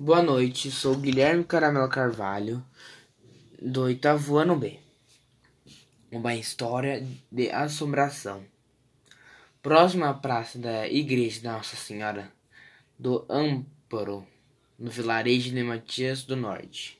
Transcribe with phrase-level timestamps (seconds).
[0.00, 2.64] Boa noite, sou Guilherme Caramelo Carvalho,
[3.60, 4.78] do oitavo ano B.
[6.08, 8.44] Uma história de assombração.
[9.60, 12.32] Próximo à praça da Igreja da Nossa Senhora
[12.96, 14.24] do Amparo,
[14.78, 16.96] no vilarejo de Matias do Norte,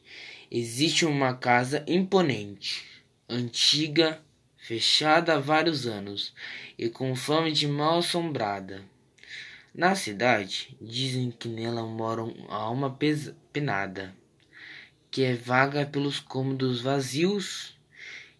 [0.51, 2.85] existe uma casa imponente,
[3.29, 4.21] antiga,
[4.57, 6.35] fechada há vários anos
[6.77, 8.83] e com fama de mal assombrada.
[9.75, 12.99] Na cidade, dizem que nela mora uma alma
[13.53, 14.15] penada,
[15.11, 17.79] que é vaga pelos cômodos vazios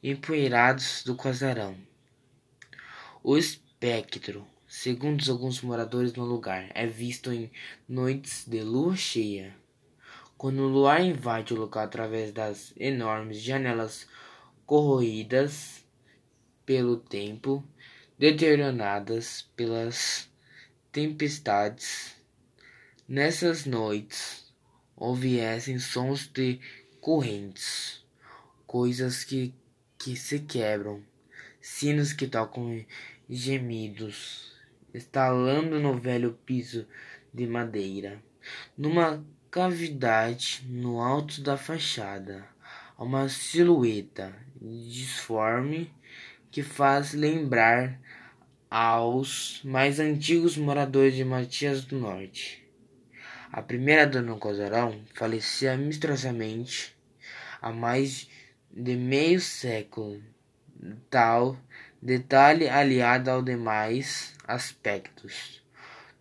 [0.03, 1.77] e empoeirados do casarão.
[3.23, 7.51] O espectro, segundo alguns moradores no lugar, é visto em
[7.87, 9.55] noites de lua cheia.
[10.37, 14.09] Quando o luar invade o local através das enormes janelas
[14.65, 15.85] corroídas
[16.65, 17.63] pelo tempo,
[18.19, 20.29] deterioradas pelas
[20.93, 22.17] tempestades.
[23.07, 24.53] Nessas noites
[24.97, 26.61] ouviessem sons de
[27.01, 28.05] correntes,
[28.67, 29.55] coisas que,
[29.99, 31.03] que se quebram,
[31.61, 32.85] sinos que tocam
[33.29, 34.53] gemidos,
[34.93, 36.87] estalando no velho piso
[37.33, 38.23] de madeira.
[38.77, 42.47] Numa cavidade no alto da fachada,
[42.97, 45.93] há uma silhueta disforme
[46.51, 48.01] que faz lembrar
[48.71, 52.65] aos mais antigos moradores de Matias do Norte.
[53.51, 56.95] A primeira dona Cozarão falecia misteriosamente
[57.63, 58.29] há mais
[58.71, 60.23] de meio século.
[61.11, 61.57] Tal
[62.01, 65.63] detalhe, aliado aos demais aspectos,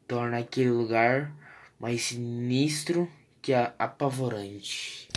[0.08, 1.32] torna aquele lugar
[1.80, 5.08] mais sinistro que apavorante.